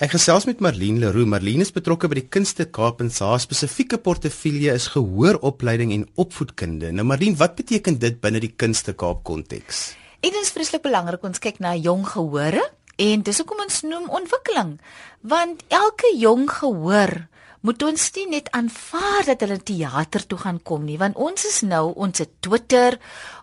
Ek 0.00 0.14
gesels 0.14 0.46
met 0.48 0.62
Marlene 0.64 0.96
Leroux. 1.02 1.28
Marlene 1.28 1.60
is 1.60 1.74
betrokke 1.76 2.08
by 2.08 2.16
die 2.22 2.28
Kunste 2.32 2.64
Kaap 2.72 3.02
en 3.04 3.10
haar 3.12 3.40
spesifieke 3.42 3.98
portefeulje 4.00 4.72
is 4.72 4.86
gehooropleiding 4.94 5.90
en 5.92 6.06
opvoedkunde. 6.16 6.88
Nou 6.96 7.04
Marlene, 7.04 7.36
wat 7.36 7.58
beteken 7.58 7.98
dit 8.00 8.16
binne 8.22 8.40
die 8.40 8.54
Kunste 8.56 8.94
Kaap 8.96 9.20
konteks? 9.28 9.90
Dit 10.24 10.38
is 10.40 10.54
vreeslik 10.56 10.86
belangrik 10.86 11.26
ons 11.28 11.42
kyk 11.44 11.60
na 11.60 11.74
jong 11.76 12.06
gehore 12.14 12.64
en 12.96 13.26
dis 13.28 13.42
hoekom 13.42 13.60
ons 13.66 13.76
noem 13.90 14.08
ontwikkeling. 14.22 14.72
Want 15.20 15.66
elke 15.68 16.14
jong 16.16 16.48
gehoor 16.48 17.12
moet 17.60 17.84
ons 17.84 18.08
nie 18.16 18.26
net 18.38 18.48
aanvaar 18.56 19.28
dat 19.28 19.44
hulle 19.44 19.60
teater 19.60 20.24
toe 20.24 20.40
gaan 20.46 20.64
kom 20.64 20.88
nie, 20.88 20.96
want 20.96 21.20
ons 21.20 21.44
is 21.44 21.60
nou 21.68 21.90
ons 21.92 22.24
het 22.24 22.32
Twitter, 22.40 22.96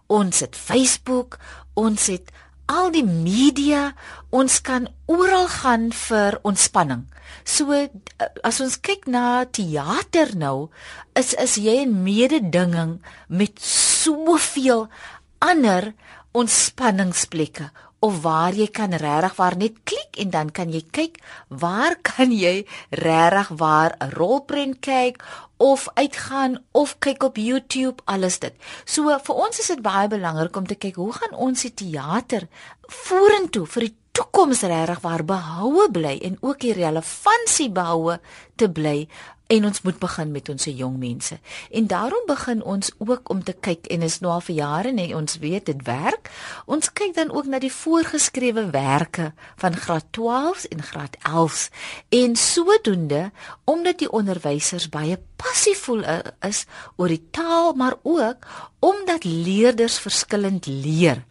ons 0.09 0.41
het 0.41 0.57
Facebook, 0.57 1.37
ons 1.77 2.09
het 2.09 2.33
al 2.67 2.91
die 2.91 3.05
media, 3.07 3.93
ons 4.29 4.59
kan 4.61 4.87
oral 5.07 5.47
gaan 5.51 5.89
vir 5.95 6.37
ontspanning. 6.47 7.07
So 7.47 7.71
as 8.43 8.59
ons 8.63 8.77
kyk 8.83 9.07
na 9.07 9.45
teater 9.45 10.35
nou, 10.35 10.69
is 11.15 11.33
is 11.39 11.57
jy 11.63 11.81
in 11.85 11.95
mededinging 12.03 12.99
met 13.27 13.59
soveel 13.63 14.87
ander 15.43 15.93
ontspanningsplekke 16.37 17.71
of 17.99 18.21
waar 18.21 18.53
jy 18.53 18.67
kan 18.69 18.93
regtig 18.93 19.35
waar 19.35 19.57
net 19.57 19.77
klik 19.83 20.19
en 20.21 20.29
dan 20.29 20.51
kan 20.51 20.71
jy 20.73 20.83
kyk 20.91 21.19
waar 21.49 21.97
kan 22.09 22.31
jy 22.31 22.65
regtig 22.89 23.49
waar 23.57 23.95
'n 23.99 24.13
rolprent 24.13 24.79
kyk 24.79 25.23
of 25.57 25.87
uitgaan 25.93 26.63
of 26.71 26.95
kyk 26.99 27.23
op 27.23 27.37
YouTube 27.37 28.01
alles 28.05 28.39
dit. 28.39 28.53
So 28.85 29.09
vir 29.23 29.35
ons 29.35 29.59
is 29.59 29.67
dit 29.67 29.81
baie 29.81 30.07
belangrik 30.07 30.55
om 30.55 30.67
te 30.67 30.75
kyk 30.75 30.95
hoe 30.95 31.13
gaan 31.13 31.33
ons 31.33 31.61
die 31.61 31.73
teater 31.73 32.47
vorentoe 32.87 33.65
vir 33.65 33.81
die 33.81 33.95
toekoms 34.11 34.61
regtig 34.61 35.01
waar 35.01 35.23
behoue 35.25 35.89
bly 35.91 36.17
en 36.21 36.37
ook 36.41 36.59
die 36.59 36.73
relevantie 36.73 37.69
behoue 37.69 38.19
te 38.55 38.69
bly 38.69 39.07
en 39.47 39.65
ons 39.65 39.81
moet 39.81 39.99
begin 39.99 40.31
met 40.31 40.49
ons 40.49 40.67
jong 40.67 40.97
mense. 40.99 41.39
En 41.71 41.87
daarom 41.87 42.25
begin 42.27 42.63
ons 42.63 42.91
ook 42.97 43.29
om 43.29 43.43
te 43.43 43.53
kyk 43.53 43.87
en 43.93 44.01
is 44.01 44.19
nou 44.19 44.33
al 44.33 44.43
vir 44.43 44.55
jare 44.55 44.91
nee 44.91 45.15
ons 45.15 45.39
weet 45.43 45.65
dit 45.69 45.83
werk. 45.87 46.31
Ons 46.65 46.91
kyk 46.91 47.15
dan 47.15 47.31
ook 47.31 47.47
na 47.47 47.59
die 47.63 47.71
voorgeskrewe 47.71 48.67
werke 48.75 49.31
van 49.55 49.75
graad 49.75 50.05
12s 50.19 50.67
en 50.71 50.83
graad 50.83 51.17
11s. 51.23 51.69
En 52.09 52.35
sodoende 52.35 53.31
omdat 53.63 54.03
die 54.03 54.11
onderwysers 54.11 54.89
baie 54.91 55.19
passievol 55.39 56.03
is 56.47 56.65
oor 56.95 57.07
die 57.07 57.23
taal 57.31 57.73
maar 57.73 57.95
ook 58.03 58.47
omdat 58.79 59.23
leerders 59.23 59.99
verskillend 59.99 60.65
leer. 60.67 61.23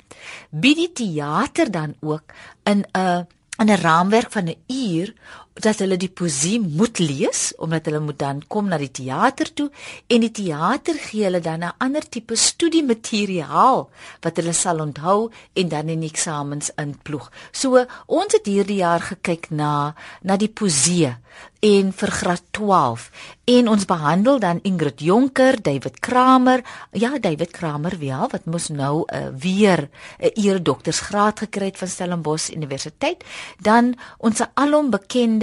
Bied 0.50 0.76
die 0.76 0.92
teater 0.92 1.70
dan 1.70 1.94
ook 2.00 2.32
in 2.64 2.84
'n 2.92 3.26
in 3.58 3.70
'n 3.70 3.80
raamwerk 3.80 4.32
van 4.32 4.48
'n 4.48 4.60
uur 4.66 5.14
dat 5.62 5.80
hulle 5.80 5.96
die 5.96 6.10
poesie 6.12 6.58
moet 6.60 6.98
lees 7.00 7.52
omdat 7.62 7.88
hulle 7.88 8.00
moet 8.04 8.18
dan 8.20 8.42
kom 8.48 8.68
na 8.68 8.78
die 8.80 8.90
teater 8.92 9.48
toe 9.56 9.68
en 10.12 10.24
die 10.24 10.32
teater 10.34 10.98
gee 11.00 11.24
hulle 11.24 11.40
dan 11.40 11.64
'n 11.64 11.76
ander 11.78 12.04
tipe 12.08 12.36
studiemateriaal 12.36 13.88
wat 14.20 14.36
hulle 14.36 14.52
sal 14.52 14.80
onthou 14.80 15.30
en 15.54 15.68
dan 15.68 15.88
in 15.88 16.02
eksamens 16.02 16.70
inploeg. 16.76 17.30
So 17.52 17.86
ons 18.06 18.32
het 18.32 18.46
hierdie 18.46 18.82
jaar 18.84 19.00
gekyk 19.00 19.50
na 19.50 19.94
na 20.22 20.36
die 20.36 20.52
poesie 20.52 21.16
en 21.60 21.92
vir 21.92 22.10
graad 22.10 22.42
12 22.50 23.10
en 23.44 23.68
ons 23.68 23.84
behandel 23.88 24.38
dan 24.42 24.60
Ingrid 24.66 25.00
Jonker, 25.00 25.56
David 25.62 26.00
Kramer, 26.00 26.62
ja 26.92 27.18
David 27.18 27.50
Kramer 27.54 27.96
wel 27.98 28.28
wat 28.32 28.44
mos 28.50 28.68
nou 28.68 29.04
uh, 29.06 29.28
weer 29.32 29.88
'n 30.18 30.30
eer 30.34 30.62
doktorsgraad 30.62 31.38
gekry 31.38 31.66
het 31.66 31.78
van 31.78 31.88
Stellenbosch 31.88 32.50
Universiteit, 32.50 33.24
dan 33.60 33.94
ons 34.18 34.42
alom 34.54 34.90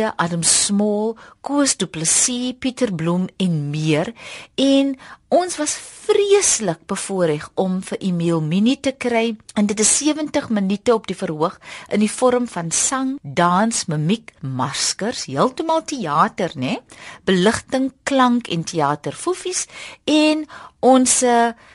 bekende 0.03 0.17
Adam 0.17 0.43
Small, 0.43 1.15
Koos 1.41 1.77
Du 1.77 1.87
Plessis, 1.87 2.55
Pieter 2.59 2.93
Bloem 2.93 3.27
en 3.37 3.69
meer. 3.69 4.13
En 4.55 4.97
Ons 5.33 5.55
was 5.57 5.71
vreeslik 5.73 6.83
bevoorreg 6.85 7.47
om 7.57 7.79
vir 7.81 7.97
Emil 8.05 8.41
Mini 8.45 8.75
te 8.77 8.91
kry. 8.93 9.31
En 9.57 9.65
dit 9.65 9.79
is 9.81 9.93
70 9.97 10.51
minute 10.53 10.93
op 10.93 11.07
die 11.09 11.17
verhoog 11.17 11.55
in 11.89 12.03
die 12.03 12.11
vorm 12.11 12.45
van 12.51 12.69
sang, 12.69 13.15
dans, 13.23 13.79
mimiek, 13.89 14.29
maskers, 14.45 15.25
heeltemal 15.25 15.81
teater, 15.89 16.53
né? 16.53 16.75
Beligting, 17.25 17.89
klank 18.05 18.51
en 18.53 18.61
teater 18.61 19.17
fofies 19.17 19.65
en 20.05 20.45
ons 20.85 21.15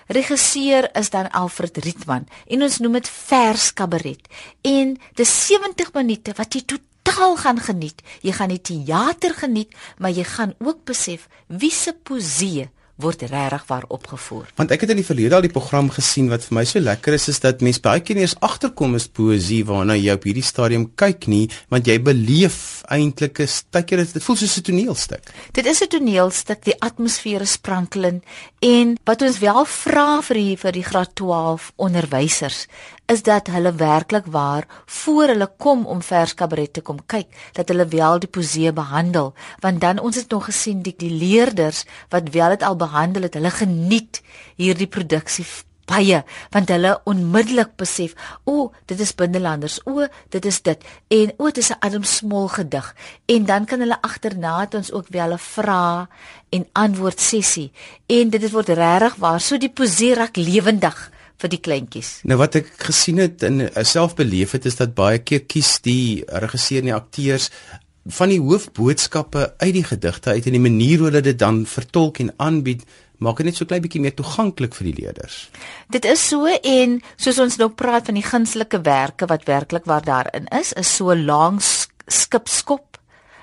regisseur 0.07 0.87
is 1.01 1.11
dan 1.11 1.31
Alfred 1.35 1.83
Rietman 1.83 2.29
en 2.47 2.63
ons 2.63 2.79
noem 2.85 3.01
dit 3.01 3.11
vers 3.11 3.73
kabaret. 3.75 4.31
En 4.63 4.95
dis 5.19 5.35
70 5.49 5.97
minute 5.99 6.37
wat 6.39 6.55
jy 6.55 6.63
totaal 6.63 6.87
gaan 7.13 7.61
geniet. 7.61 8.03
Jy 8.23 8.33
gaan 8.33 8.49
die 8.53 8.61
teater 8.61 9.35
geniet, 9.35 9.75
maar 9.99 10.11
jy 10.11 10.25
gaan 10.25 10.55
ook 10.59 10.85
besef 10.85 11.29
wie 11.47 11.73
se 11.73 11.93
poesie 11.93 12.69
word 12.99 13.23
regtig 13.31 13.63
waar 13.69 13.85
opgevoer. 13.95 14.49
Want 14.59 14.73
ek 14.75 14.83
het 14.83 14.91
in 14.91 14.99
die 14.99 15.07
verlede 15.07 15.37
al 15.39 15.45
die 15.47 15.53
program 15.55 15.91
gesien 15.95 16.31
wat 16.33 16.43
vir 16.49 16.57
my 16.59 16.65
so 16.67 16.83
lekker 16.83 17.15
is 17.15 17.29
is 17.31 17.39
dat 17.45 17.63
mense 17.63 17.83
baie 17.85 18.03
keer 18.03 18.19
nie 18.19 18.27
eens 18.27 18.35
agterkom 18.43 18.99
is 18.99 19.07
poesie 19.07 19.63
waarna 19.69 19.95
jy 19.95 20.17
op 20.19 20.27
hierdie 20.27 20.47
stadium 20.47 20.89
kyk 20.99 21.29
nie, 21.31 21.47
want 21.71 21.87
jy 21.87 22.01
beleef 22.03 22.78
eintlik 22.89 23.41
'n 23.41 23.47
stukkie 23.47 23.97
dit 23.97 24.23
voel 24.23 24.37
soos 24.37 24.57
'n 24.59 24.63
toneelstuk. 24.63 25.25
Dit 25.53 25.67
is 25.67 25.83
'n 25.83 25.89
toneelstuk, 25.89 26.65
die 26.65 26.81
atmosfeer 26.81 27.41
is 27.41 27.53
sprankelend 27.53 28.25
en 28.59 28.97
wat 29.05 29.23
ons 29.23 29.39
wel 29.39 29.65
vra 29.65 30.23
vir 30.23 30.37
die 30.37 30.57
vir 30.57 30.73
die 30.73 30.85
graad 30.85 31.15
12 31.15 31.73
onderwysers 31.77 32.67
is 33.07 33.23
dat 33.23 33.47
hulle 33.47 33.73
werklik 33.73 34.27
waar 34.27 34.67
voor 34.87 35.27
hulle 35.33 35.51
kom 35.57 35.87
om 35.87 36.03
vers 36.03 36.35
kabaret 36.35 36.73
te 36.73 36.81
kom 36.81 36.99
kyk 37.07 37.29
dat 37.53 37.69
hulle 37.69 37.87
wel 37.89 38.19
die 38.19 38.29
poesie 38.29 38.73
behandel 38.73 39.33
want 39.61 39.81
dan 39.81 39.99
ons 39.99 40.17
het 40.17 40.31
nog 40.31 40.45
gesien 40.45 40.83
die, 40.83 40.95
die 40.97 41.11
leerders 41.11 41.85
wat 42.09 42.29
wel 42.31 42.49
dit 42.49 42.63
al 42.63 42.77
behandel 42.77 43.23
het 43.23 43.35
hulle 43.35 43.51
geniet 43.51 44.21
hierdie 44.57 44.91
produksie 44.99 45.47
baie 45.89 46.23
want 46.55 46.73
hulle 46.73 46.95
onmiddellik 47.11 47.75
besef 47.81 48.15
o 48.45 48.71
dit 48.91 49.01
is 49.01 49.15
binnelanders 49.19 49.81
o 49.87 50.07
dit 50.35 50.49
is 50.51 50.61
dit 50.63 50.89
en 51.19 51.35
o 51.39 51.51
dit 51.51 51.63
is 51.65 51.71
'n 51.73 51.81
Adam 51.81 52.05
Small 52.05 52.49
gedig 52.49 52.95
en 53.27 53.45
dan 53.45 53.65
kan 53.65 53.81
hulle 53.81 54.03
agterna 54.03 54.61
het 54.61 54.75
ons 54.75 54.93
ook 54.93 55.09
wel 55.09 55.33
'n 55.33 55.39
vrae 55.39 56.07
en 56.51 56.67
antwoord 56.73 57.21
sessie 57.21 57.73
en 58.07 58.31
dit 58.31 58.51
word 58.51 58.69
regtig 58.69 59.15
waar 59.15 59.41
so 59.41 59.59
die 59.59 59.73
poesie 59.73 60.15
raak 60.15 60.37
lewendig 60.37 61.11
vir 61.39 61.53
die 61.53 61.61
kleintjies. 61.63 62.11
Nou 62.27 62.39
wat 62.41 62.59
ek 62.59 62.71
gesien 62.83 63.21
het 63.23 63.45
en 63.47 63.63
eh, 63.69 63.85
self 63.87 64.17
beleef 64.19 64.57
het 64.57 64.67
is 64.67 64.79
dat 64.81 64.97
baie 64.99 65.19
keer 65.23 65.45
kies 65.47 65.79
die 65.85 66.25
regisseur 66.27 66.83
en 66.83 66.91
die 66.91 66.97
akteurs 66.97 67.51
van 68.07 68.33
die 68.33 68.41
hoofboodskappe 68.41 69.55
uit 69.59 69.75
die 69.75 69.85
gedigte 69.85 70.31
uit 70.31 70.47
en 70.47 70.57
die 70.57 70.63
manier 70.63 70.99
hoe 70.99 71.11
hulle 71.11 71.25
dit 71.25 71.39
dan 71.39 71.65
vertolk 71.67 72.19
en 72.23 72.33
aanbied 72.37 72.85
maak 73.19 73.41
dit 73.41 73.49
net 73.51 73.59
so 73.59 73.67
klein 73.67 73.83
bietjie 73.83 74.01
meer 74.01 74.15
toeganklik 74.15 74.77
vir 74.79 74.91
die 74.93 74.97
leerders. 75.01 75.49
Dit 75.91 76.07
is 76.07 76.23
so 76.23 76.47
en 76.47 77.01
soos 77.17 77.41
ons 77.43 77.59
nou 77.59 77.71
praat 77.75 78.07
van 78.07 78.19
die 78.19 78.27
gunstelike 78.27 78.81
werke 78.87 79.27
wat 79.27 79.49
werklik 79.51 79.89
waar 79.91 80.07
daarin 80.07 80.47
is, 80.55 80.73
is 80.79 80.97
so 81.01 81.15
lank 81.15 81.65
skipskop 82.09 82.88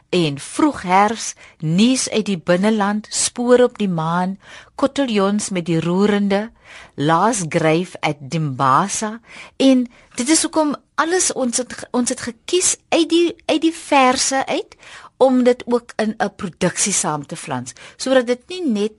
en 0.10 0.40
vroeg 0.40 0.82
herfs 0.82 1.34
nuus 1.60 2.10
uit 2.10 2.26
die 2.26 2.38
binneland 2.38 3.08
spoor 3.10 3.64
op 3.64 3.78
die 3.78 3.90
maan 3.90 4.38
koteljons 4.76 5.50
met 5.50 5.66
die 5.66 5.80
roerende 5.80 6.52
last 6.96 7.46
grave 7.50 8.00
at 8.00 8.18
dimbasa. 8.20 9.20
En 9.58 9.86
dit 10.16 10.30
is 10.30 10.42
hoekom 10.42 10.76
alles 10.96 11.34
ons 11.34 11.58
het, 11.58 11.88
ons 11.92 12.10
het 12.10 12.22
gekies 12.22 12.76
uit 12.90 13.10
die 13.10 13.36
uit 13.46 13.62
die 13.62 13.74
verse 13.76 14.46
uit 14.46 14.76
om 15.18 15.44
dit 15.44 15.64
ook 15.66 15.92
in 15.96 16.16
'n 16.18 16.36
produksie 16.36 16.94
saam 16.94 17.26
te 17.26 17.36
flans 17.36 17.74
sodat 17.98 18.28
dit 18.28 18.42
nie 18.48 18.64
net 18.70 18.94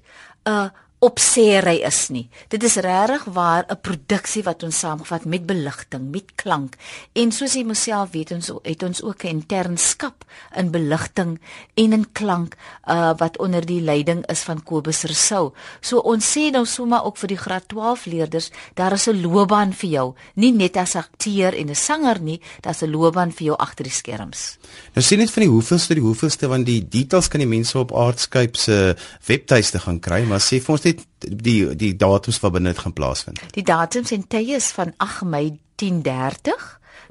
'n 0.45 0.50
uh, 0.50 0.69
opseery 1.05 1.83
is 1.84 2.09
nie. 2.09 2.25
Dit 2.49 2.65
is 2.65 2.79
regtig 2.81 3.25
waar 3.37 3.65
'n 3.69 3.81
produksie 3.81 4.43
wat 4.43 4.62
ons 4.62 4.79
saamgevat 4.79 5.25
met 5.25 5.47
beligting, 5.47 6.11
met 6.11 6.34
klank. 6.34 6.77
En 7.12 7.33
soos 7.33 7.55
jy 7.55 7.65
myself 7.65 8.11
weet 8.11 8.33
ons 8.33 8.51
het 8.62 8.83
ons 8.83 9.03
ook 9.03 9.25
'n 9.25 9.29
intern 9.29 9.77
skap 9.77 10.25
in 10.57 10.71
beligting 10.71 11.39
en 11.75 11.93
in 11.93 12.07
klank 12.13 12.57
uh 12.89 13.13
wat 13.16 13.39
onder 13.39 13.66
die 13.66 13.81
leiding 13.81 14.27
is 14.27 14.41
van 14.41 14.63
Kobus 14.63 15.03
Rousseau. 15.03 15.53
So 15.81 15.98
ons 15.98 16.25
sê 16.39 16.51
nou 16.51 16.65
sommer 16.65 17.04
ook 17.04 17.16
vir 17.16 17.28
die 17.28 17.37
graad 17.37 17.69
12 17.69 18.07
leerders, 18.07 18.51
daar 18.75 18.93
is 18.93 19.07
'n 19.07 19.21
loopbaan 19.21 19.72
vir 19.72 19.91
jou, 19.91 20.15
nie 20.34 20.53
net 20.53 20.77
as 20.77 20.97
akteur 20.97 21.54
en 21.54 21.71
'n 21.71 21.75
sanger 21.75 22.21
nie, 22.21 22.41
daar's 22.60 22.83
'n 22.83 22.91
loopbaan 22.91 23.33
vir 23.33 23.47
jou 23.47 23.57
agter 23.57 23.84
die 23.84 23.93
skerms. 23.93 24.59
Nou 24.95 25.04
sien 25.04 25.19
net 25.19 25.31
van 25.31 25.43
die 25.43 25.51
hoeveelste 25.51 25.95
die 25.95 26.03
hoeveelste 26.03 26.48
want 26.48 26.66
die 26.66 26.89
details 26.89 27.28
kan 27.28 27.41
die 27.41 27.48
mense 27.48 27.78
op 27.78 27.93
Artscape 27.93 28.59
se 28.59 28.97
webtuiste 29.27 29.78
gaan 29.78 30.01
kry, 30.01 30.25
maar 30.25 30.41
sê 30.41 30.60
vir 30.60 30.72
ons 30.72 30.85
net 30.86 31.06
die 31.18 31.60
die 31.78 31.94
datums 31.98 32.41
wat 32.42 32.56
binne 32.56 32.72
dit 32.74 32.83
gaan 32.84 32.97
plaasvind. 32.97 33.42
Die 33.56 33.66
datums 33.66 34.12
en 34.15 34.27
tye 34.30 34.59
is 34.60 34.72
van 34.77 34.94
8 35.03 35.28
Mei 35.33 35.47
10:30 35.83 36.68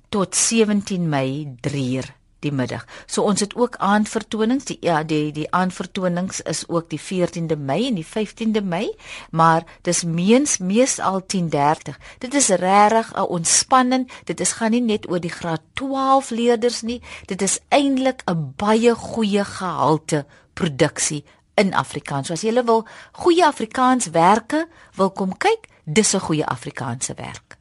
tot 0.09 0.35
17 0.35 1.09
Mei 1.09 1.55
3:00 1.61 2.13
die 2.45 2.53
middag. 2.53 2.85
So 3.09 3.25
ons 3.25 3.41
het 3.41 3.55
ook 3.57 3.77
aandvertonings. 3.81 4.67
Die 4.69 4.77
ja, 4.85 5.03
die 5.03 5.31
die 5.33 5.47
aandvertonings 5.51 6.41
is 6.45 6.63
ook 6.69 6.89
die 6.89 6.99
14de 7.01 7.57
Mei 7.57 7.87
en 7.87 7.97
die 7.97 8.05
15de 8.05 8.61
Mei, 8.61 8.89
maar 9.31 9.65
dis 9.81 10.03
meens 10.03 10.57
meesal 10.57 11.21
10:30. 11.33 11.97
Dit 12.19 12.33
is 12.33 12.49
regtig 12.49 13.13
'n 13.13 13.27
ontspannend. 13.37 14.11
Dit 14.23 14.39
is 14.39 14.51
gaan 14.51 14.71
nie 14.71 14.81
net 14.81 15.09
oor 15.09 15.19
die 15.19 15.35
graad 15.39 15.61
12 15.73 16.29
leerders 16.29 16.81
nie. 16.81 17.01
Dit 17.25 17.41
is 17.41 17.59
eintlik 17.69 18.21
'n 18.25 18.53
baie 18.55 18.95
goeie 18.95 19.43
gehalte 19.43 20.25
produksie 20.53 21.23
in 21.55 21.73
Afrikaans. 21.73 22.27
So 22.27 22.33
as 22.33 22.43
jy 22.43 22.53
wil 22.63 22.85
goeie 23.11 23.45
Afrikaans 23.45 24.09
werke 24.11 24.67
wil 24.95 25.11
kom 25.11 25.37
kyk, 25.37 25.69
dis 25.83 26.13
'n 26.15 26.19
goeie 26.19 26.45
Afrikaanse 26.45 27.13
werk. 27.15 27.54